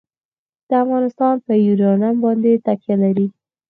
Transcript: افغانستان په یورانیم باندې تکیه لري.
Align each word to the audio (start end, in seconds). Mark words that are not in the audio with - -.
افغانستان 0.83 1.33
په 1.45 1.51
یورانیم 1.67 2.15
باندې 2.23 2.61
تکیه 2.65 2.95
لري. 3.03 3.27